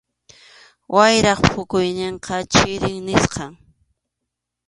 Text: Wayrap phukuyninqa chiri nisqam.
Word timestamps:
Wayrap 0.95 1.41
phukuyninqa 1.53 2.35
chiri 2.53 2.93
nisqam. 3.07 3.53